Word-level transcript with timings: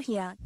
here. 0.00 0.39